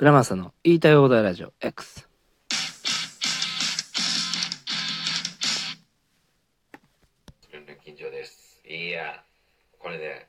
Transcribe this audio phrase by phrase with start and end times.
[0.00, 2.08] グラマーサの言いたい放題ラジオ X。
[7.52, 8.62] ルンルン緊張です。
[8.66, 9.22] いや、
[9.78, 10.26] これね、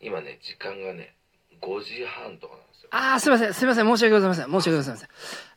[0.00, 1.16] 今ね、時間がね、
[1.60, 2.88] 5時半とかなんですよ。
[2.92, 5.08] あー、すいません、すいません、申し訳ございません、申し訳ございません。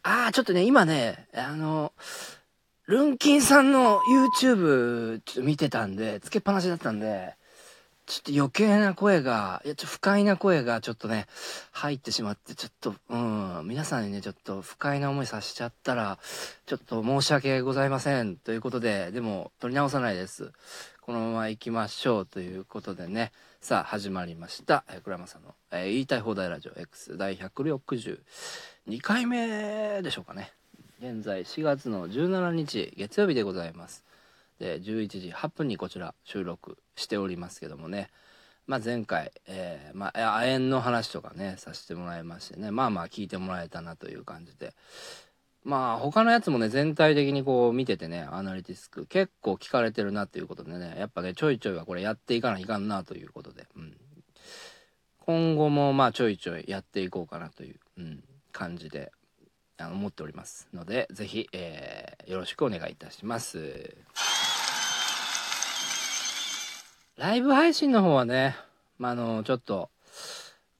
[0.02, 1.94] あー、ちょっとね、今ね、あの、
[2.88, 4.00] ルンキンさんの
[4.42, 7.36] YouTube ちょっと見てたんで、つけっぱなしだったんで、
[8.12, 11.28] ちょっと余計な声が、いや、ちょっと不快な声がちょっとね、
[11.72, 16.20] 入ってしまって、ちょっと、うん、皆さんにね、ちょっと不快な思いさせちゃったら、
[16.66, 18.36] ちょっと申し訳ございません。
[18.36, 20.52] ということで、でも、取り直さないです。
[21.00, 24.84] このまま行きましょうということでね、さあ、始まりました。
[24.90, 28.20] えー、倉山さんの、えー言いたい放題ラジオ X 第162
[29.00, 30.52] 回目でしょうかね。
[31.00, 34.04] 現在4月の17日月曜日でございます。
[34.62, 38.12] で、11時8分にこちら収録しておりますけどもね。
[38.68, 44.76] まあ前回、えーまあ、亜鉛の話とかね、させてもらいましてね、まあまあ聞いてもらえたなという感じで。
[45.64, 53.98] まあ他のやつもね、全体的にこう見ててね、アナリティスク結構聞かれてるなということでね、やっぱね、ちょいちょいはこれやっていかないかんなということで、うん。
[55.26, 59.12] 今後もまあちょいちょいやっていこうかなという、うん、感じで、
[59.80, 63.98] 思っておりますので、ぜひ、えーよろしくお願いいたします。
[67.22, 68.56] ライブ配信の方はね、
[68.98, 69.92] まあ、あの、ちょっと、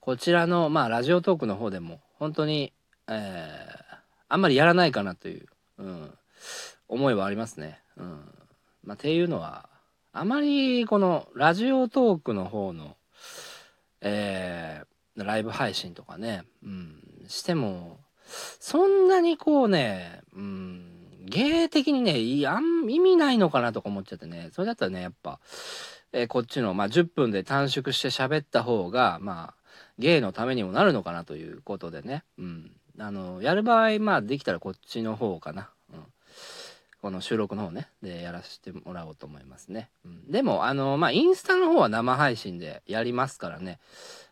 [0.00, 2.72] こちらの、まあ、ラジオトークの方でも、本当に、
[3.06, 3.82] えー
[4.28, 5.46] あんまりやらないかなという、
[5.78, 6.10] うん、
[6.88, 7.80] 思いはありますね。
[7.96, 8.24] うん。
[8.82, 9.68] まあ、ていうのは、
[10.12, 12.96] あまり、この、ラジオトークの方の、
[14.00, 18.00] えーライブ配信とかね、うん、しても、
[18.58, 25.38] そんなにこうね、うん、芸的にね、あん意味ないのかなとか思っちゃってね、それだったらね、やっぱ、
[26.12, 29.62] えーこっちの、まあ、10分で短縮して喋った方が、まあ、
[29.98, 32.70] 芸のためにもなるのかなということでね、うん。
[32.98, 35.70] あの、やる場合、まあ、できたらこっちの方かな。
[35.92, 36.04] うん。
[37.00, 39.90] この収録の方ね、でやらせてもらおうと思いますね。
[40.04, 43.78] うん、でも、あの、まあ、インスタの方は生配信でやりますからね。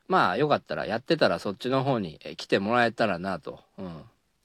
[0.07, 4.03] まあ、よかったら、やってたらそっちの方に来てもらえたらなと、うん、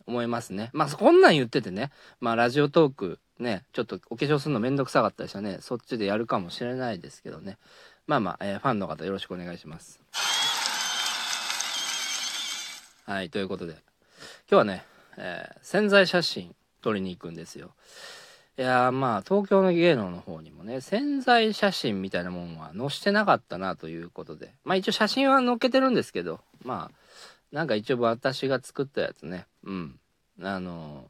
[0.08, 0.70] 思いますね。
[0.74, 7.58] まあ、こんなん言っててね、まあ、ラジオトーク、ね、ちょっとお化粧するのめんどくさかったりしたね、そっちでやるかもしれないですけどね。
[8.08, 10.00] まあまあ、えーファンの方よろしくお願いします。
[13.06, 13.80] はい、ということで、今
[14.50, 14.84] 日はね、
[15.18, 17.72] えー潜在写真撮りに行くんですよ。
[18.58, 26.96] いやまあ、東京の芸能の方にもね、潜在写真みたいなもんは載してなかったなということで、まあ一応写真は載っけてるんですけど、まあ、
[27.52, 30.00] なんか一応私が作ったやつね、うん。
[30.42, 31.10] あの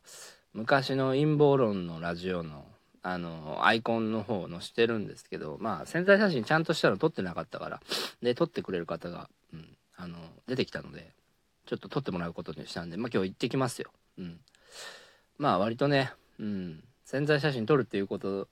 [0.54, 2.66] 昔の陰謀論のラジオの、
[3.02, 7.82] あのアイコンの方を載してるんですけど、まあ潜在写真ちゃんとしたの撮ってなかったから、
[8.22, 9.68] で、撮ってくれる方が、うん、
[9.98, 10.18] あの
[10.48, 11.12] 出てきたので、
[11.66, 13.92] ちょっと撮ってもらうことにしたんで、まあ今日行ってきますよ。
[14.18, 14.40] うん。
[15.38, 18.48] まあ割とね、うん、潜在写真撮るっていうこと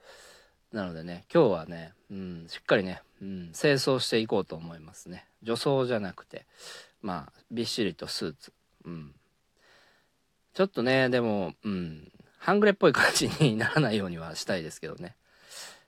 [0.74, 5.25] なのでね、今日はね、うん、しっかりね、うん、清掃していこうと思いますね。
[5.42, 6.46] 女装じゃなくて、
[7.02, 8.53] まあ、びっしりとスーツ。
[8.86, 9.13] うん。
[10.53, 15.16] ちょっとね、でも、うん、半グレっぽい感じにならないようにはしたいですけどね。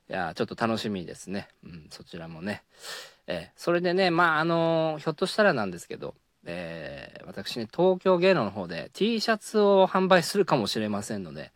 [0.10, 1.48] いやちょっと楽しみですね。
[1.64, 2.64] うん、そちらもね。
[3.28, 6.16] えーそれでね、まあ、あのーひょっとしたらなんですけど、
[6.46, 11.52] えー私ね、東京芸能の方で T シャツを販売するかもしれませんので、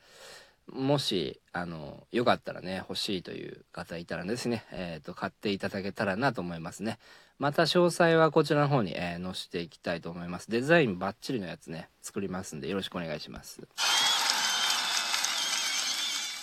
[0.72, 7.00] もし、あの、よかったらね、欲しいという方いたらですね、えっ、と、買っていただけたらなと思いますね。
[7.40, 10.52] また詳細はこちらの方に、えー載せていきたいと思います。
[10.52, 13.62] デザインバッチリのやつね、作りますんで、よろしくお願いします。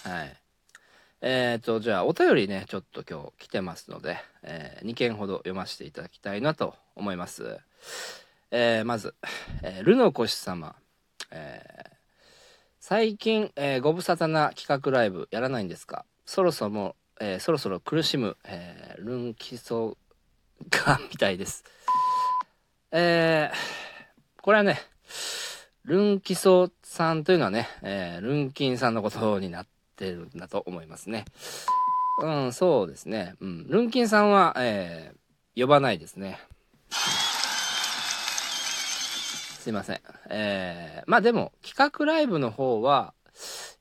[0.09, 0.37] はい。
[1.21, 7.59] えっ、と、じゃあ、お便りね、ちょっと今日来てますので、え2件ほど読ませていただきたいなと思います。
[8.51, 9.15] えーまず、
[9.63, 10.75] えールノコシ様、
[11.31, 11.96] えー
[12.89, 16.05] 最近、えーご無沙汰な企画ライブやらないんですか？
[16.25, 19.99] そろそろ、えーそろそろ苦しむ、えールンキソ
[20.71, 21.65] がみたいです。
[22.93, 24.79] えーこれはね、
[25.83, 29.67] ルンキソさんというのはね、えールンキンさんのことになっ
[29.97, 31.25] てるんだと思いますね。
[32.23, 33.35] うん、そうですね。
[33.41, 33.67] うん。
[33.69, 36.39] ルンキンさんは、えー呼ばないですね。
[39.67, 40.01] すいません。
[40.31, 43.15] えー、まあでも、企画ライブの方は、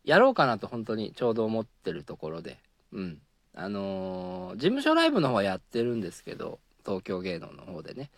[0.03, 2.57] やろうかなと本当にちょうど思ってるところで、
[2.91, 3.21] うん。
[3.53, 8.09] あのー事務所ライブの方はやってるんですけど、東京芸能の方でね。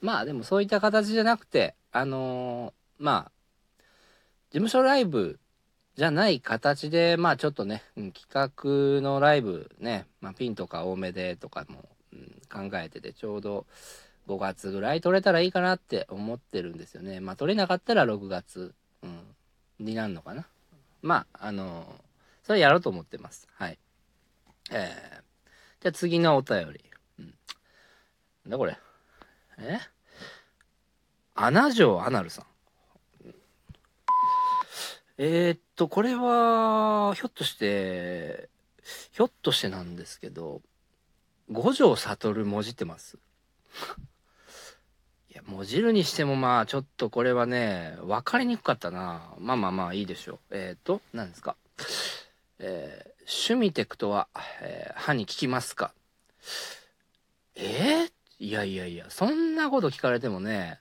[0.00, 3.32] まあでもそういった形じゃなくて、あのーまあ、
[4.50, 5.40] 事務所ライブ
[5.96, 13.66] じゃない形で、まあちょっとね、うん企画のライブね、まあピンとか多めでとかも、うん考えてて、ちょうど
[14.30, 17.20] 5月ぐらい取れたらいいかなって思ってるんですよね。
[17.20, 19.20] まあ取れなかったら6月、うん、
[19.78, 20.46] になるのかな。
[21.02, 21.86] まあ、あの
[22.42, 23.48] それやろうと思ってます。
[23.54, 23.78] はい。
[24.70, 25.22] えー、
[25.80, 26.84] じゃあ次のお便り。
[27.18, 27.34] うん。
[28.44, 28.78] なんだこれ。
[29.58, 29.78] え？
[31.34, 32.46] 穴城アナルさん。
[35.16, 38.48] えー、っと、これは、ひょっとして、
[39.12, 40.62] ひょっとしてなんですけど、
[41.50, 43.18] 五条悟もじってます？
[45.32, 49.22] いや、もじるにしてもまあ、ちょっとこれはね、分かりにくかったな。
[49.38, 50.38] まあまあまあ、いいでしょう。
[50.50, 51.54] えっ、と、何ですか？
[52.58, 54.26] えー、趣味テクとは、
[54.60, 55.92] えー、歯に聞きますか？
[57.54, 58.10] えー、
[58.40, 60.80] いやいやいや、そんなこと聞かれてもね、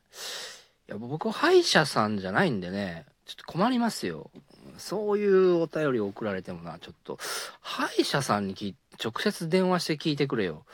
[0.87, 4.31] いや、僕、歯医者さんじゃないんでね、ちょっと困りますよ。
[4.79, 7.19] そういうお便りを送られてもな、ちょっと、
[7.61, 10.65] 歯医者さんにき直接電話して聞いてくれよ。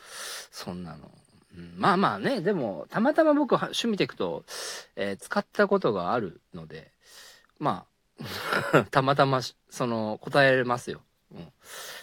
[0.49, 1.11] そんなの。
[1.77, 4.43] まあまあね、でも、たまたま僕、趣味テクと、
[4.95, 6.91] えー、使ったことがあるので、
[7.59, 7.85] ま
[8.19, 11.01] あ、 たまたま、その、答えられますよ。
[11.31, 11.51] うん。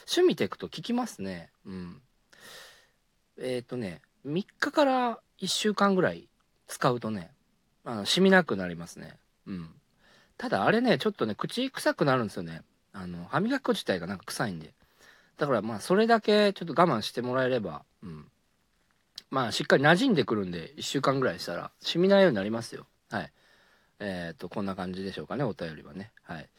[0.06, 1.50] 趣味テクと聞きますね。
[1.64, 2.02] うん。
[3.38, 6.28] えっ、ー、とね、3日から1週間ぐらい
[6.66, 7.32] 使うとね、
[7.84, 9.19] あの、染みなくなりますね。
[9.46, 9.70] うん。
[10.38, 12.62] ただあれね、ちょっとね、口臭くなるんですよね。
[12.93, 14.75] あの、歯磨き粉自体がなんか臭いんで。
[15.38, 18.26] だからまあ、それだけちょっと我慢してもらえれば、うん。
[19.32, 22.87] まあ、しっかり馴染んでくるんで、1週間ぐらいしたら、染みないようになりますよ。
[23.11, 23.32] はい。
[23.99, 26.12] えっ、ー、と、こんな感じでしょうかね、お便りはね。
[26.23, 26.50] はい。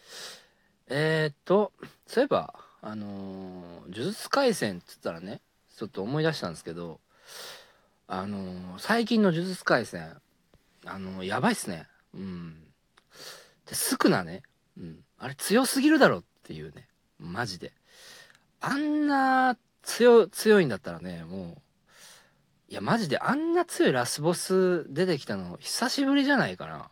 [0.88, 1.72] えっ、ー、と、
[2.08, 5.42] そういえば、あのー、呪術廻戦って言ったらね、
[5.78, 7.00] ちょっと思い出したんですけど、
[8.08, 10.20] あの最近の呪術廻戦、
[10.86, 11.88] あのやばいっすね。
[12.16, 12.56] うん。
[13.68, 14.42] で、スクナね。
[14.78, 15.00] うん。
[15.20, 16.88] あれ強すぎるだろっていうね。
[17.20, 17.72] マジで。
[18.62, 21.62] あんな強、強いんだったらね、もう、
[22.74, 26.90] いや、マジであんな強いラスボス出てきたの久しぶりじゃないかな。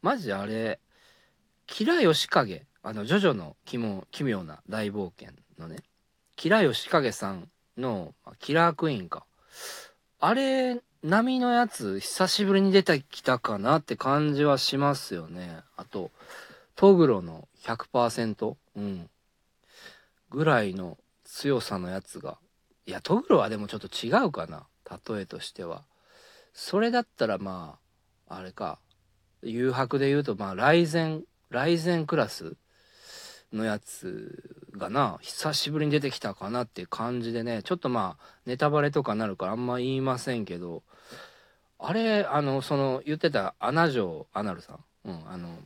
[0.00, 0.78] マジであれ、
[1.66, 5.78] キラヨシカゲ、あの、ジョジョの奇妙奇妙な大冒険のね、
[6.36, 9.26] キラヨシカゲさんのキラークイーンか。
[10.20, 15.62] あれ波のやつ久しぶりに出てきたかなって感じはしますよね。
[15.76, 16.12] あと、
[16.76, 18.54] トグロの 100%?
[18.76, 19.10] うん。
[20.30, 22.38] ぐらいの強さのやつが。
[22.86, 24.68] いや、トグロはでもちょっと違うかな。
[25.08, 25.84] 例えとしては。
[26.52, 27.78] それだったらま
[28.28, 28.78] あ、あれか。
[29.42, 32.56] 誘白で言うと、まあ、雷禅、雷禅クラス
[33.52, 40.82] のやつがな、久しぶりに出てきたかなっていう感じでね、ちょっとまあ、ネタバレとかなるからあんま言いませんけど、
[41.78, 44.78] あれ、あの、その、言ってた穴城アナルさん。
[45.04, 45.58] うん、あの、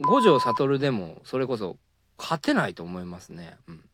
[0.00, 1.76] 五条悟でも、それこそ、
[2.18, 3.56] 勝てないと思いますね。
[3.68, 3.89] うん。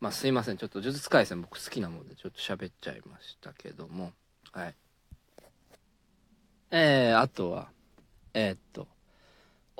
[0.00, 0.56] まあ、すいません。
[0.56, 4.12] ちょっと、呪術廻戦僕好きなもんで、ちょっと喋っちゃいましたけども。
[4.52, 4.74] はい。
[6.70, 7.68] えー、あとは、
[8.32, 8.86] えー、っと、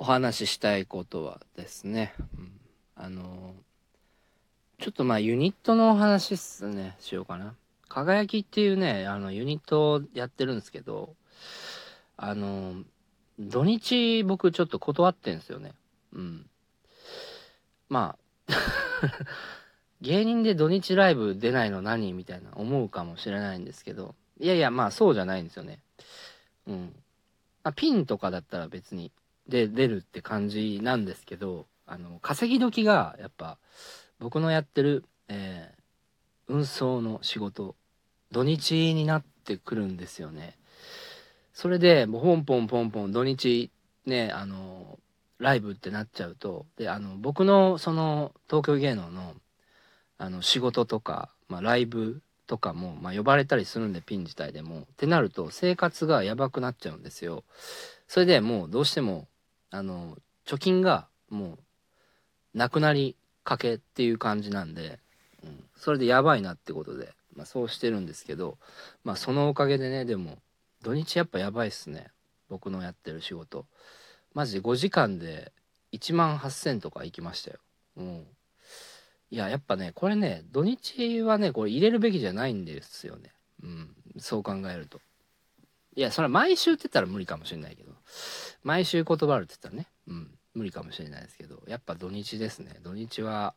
[0.01, 2.51] お話ししたいことはですね、うん、
[2.95, 3.53] あの
[4.79, 7.53] ちょっとまあユニットのお話っすね、しようかな。
[7.87, 11.13] 輝きっていうね、あのユニットをやってるんですけど、
[12.17, 12.81] あの
[13.39, 15.73] 土日僕ちょっと断ってんすよね。
[16.13, 16.49] うん。
[17.87, 18.17] ま
[18.49, 18.53] あ
[20.01, 25.79] 芸人で土日ライブ出ないの何みたいな思うかもしれないんですけど、いやいや、まあそうじゃないんですよね。
[26.67, 26.93] うん。
[27.63, 29.11] まあ、ピンとかだったら別に
[29.47, 33.57] で出るって感じなんですけど、あの、稼ぎ時がやっぱ
[34.19, 37.75] 僕のやってる、えー、運送の仕事、
[38.31, 40.57] 土日になってくるんですよね。
[41.53, 43.71] それで、もうポンポンポンポン土日
[44.05, 44.99] ね、あの、
[45.37, 49.33] ライブってなっちゃうと、で、あの、僕のその東京芸能の、
[50.21, 54.81] あの、仕事とか、まあ、ライブとかも、まあ、呼ばれたりするんで、ピン自体でも。
[54.81, 57.43] ってなると、生活がやばくなっちゃうんですよ。
[58.07, 59.27] それでもう、どうしても、
[59.71, 61.59] あの、貯金がもう、
[62.53, 64.99] なくなりかけっていう感じなんで、
[65.43, 68.59] うん、それでやばいなってことで、まあそうしてるんですけど、
[69.03, 70.37] まあそのおかげでね、でも、
[70.83, 72.11] 土日やっぱやばいっすね。
[72.47, 73.65] 僕のやってる仕事。
[74.35, 75.51] マジで5時間で
[75.91, 77.57] 1万8000とか行きましたよ。
[77.97, 78.27] うん。
[79.31, 83.31] いや、やっぱね、これね、土日はね、これ入れるべきじゃないんですよね。
[83.63, 83.95] うん。
[84.17, 84.99] そう考えると。
[85.95, 87.93] いや、それは毎週って言ったら無理かもしれないけど。
[88.63, 92.77] 毎週断るって言ったらね、うん、無理かもしれないですけど、やっぱ土日ですね。
[92.83, 93.55] 土日は、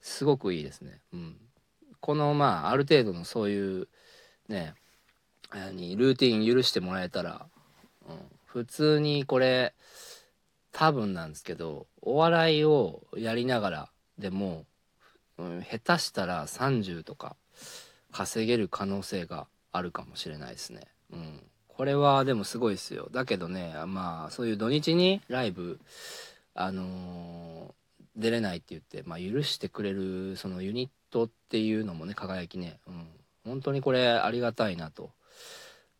[0.00, 1.00] すごくいいですね。
[1.12, 1.36] うん。
[2.00, 3.88] この、まあ、ある程度のそういう、
[4.48, 4.74] ね、
[5.72, 7.46] にルーティン許してもらえたら、
[8.08, 8.16] うん、
[8.46, 9.74] 普通にこれ、
[10.72, 14.66] 多分なんですけど、お笑いをやりながらでも、
[15.38, 17.36] うん、下手したら30とか
[18.12, 20.82] 稼げる可能性があるかもしれないですね。
[21.12, 21.40] うん。
[21.68, 23.08] これはでもすごいですよ。
[23.10, 25.80] だけどねまあそういう土日にライブ
[26.54, 27.74] あのー
[28.16, 33.06] 出れないって言って、まあ、許してくれるそのユニットっていうのもね輝きね、うん、
[33.44, 35.10] 本当にこれありがたいなと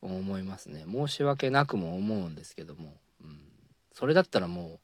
[0.01, 0.85] 思いますね。
[0.91, 3.39] 申し訳なくも思うんですけども、うん、
[3.93, 4.79] それだったらも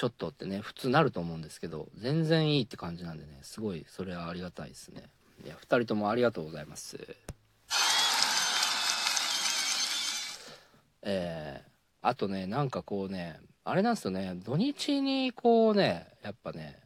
[0.00, 5.02] ちょっとってね普通なると思うんですけど全然いいって感じなんでねすごいそれはありがたいですね。
[5.44, 6.98] いや2人ともありがとうございます。
[11.02, 11.68] えー、
[12.00, 14.40] あとねなんかこうねあれなんですよね。
[14.42, 16.78] 土日にこうねやっぱね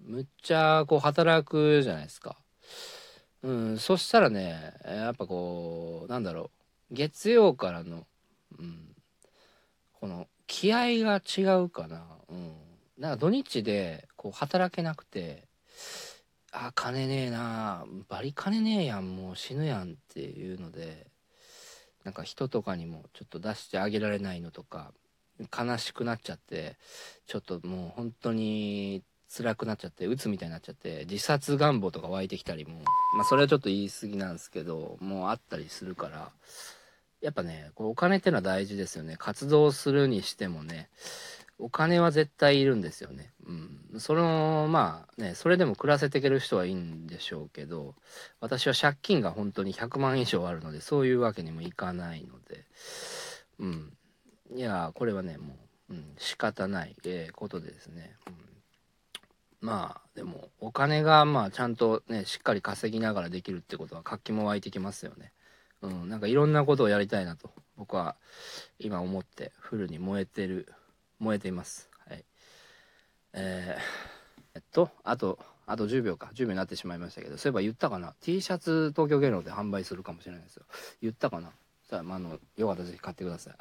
[0.00, 2.36] むっちゃこう働くじゃないですか。
[3.42, 6.52] うんそしたらねやっぱこうなんだろ
[6.92, 6.94] う。
[6.94, 8.06] 月曜からの、
[8.60, 8.94] うん、
[9.94, 12.04] この気合が違うかな。
[12.28, 12.52] うん。
[12.98, 15.48] なんか土日でこう働けなくて
[16.52, 17.84] あ金ねえな。
[18.08, 19.16] バリ金ねえやん。
[19.16, 21.06] もう死ぬやんっていうので
[22.04, 24.92] なんか人とかにもちょっと出してあげられないのとか
[25.56, 26.76] 悲しくなっちゃって
[27.26, 29.02] ちょっともう本当に
[29.34, 32.82] 辛くなっちゃって鬱みたいになっちゃって自殺願望とか湧いてきたりも
[33.16, 36.30] まあそれはちょっと言い過ぎなんですけどもうあったりするから
[37.22, 40.90] やっぱねこうお金ってのは大事ですよね活動するにしてもね
[41.62, 43.32] お金は絶対いるんですよね。
[43.46, 44.00] うん。
[44.00, 47.94] その、まあね、それでも暮らせていける人はいいんでしょうけど、
[48.40, 52.64] 私は借金が本当に100万以上あるので、そういうわけにもいかないので、
[53.60, 53.96] うん。
[54.56, 55.54] いや、これはね、も
[55.88, 58.16] う、うん、仕方ない、えーことでですね。
[58.26, 58.34] うん、
[59.60, 65.32] まあ、でも、お金が、まあ、ちゃんとね、しっかり稼ぎながらできるってことは活気も湧いてきますよね。
[65.82, 68.16] うん、なんかいろんなことをやりたいなと、僕は
[68.78, 70.72] 今思って、フルに燃えてる、
[71.18, 71.90] 燃えています。
[72.08, 72.24] はい。
[73.34, 73.80] えー、
[74.54, 76.30] えっと、あと、あと10秒か。
[76.34, 80.64] 10秒になってしまいましたけど、そういえば言ったかな ?T シャツ東京芸能で販売するかもしれないですよ。
[81.00, 81.50] 言ったかな？
[81.88, 83.52] さあ、まあ、あの、よかったらぜひ買ってください。
[83.52, 83.60] ありがとうございます。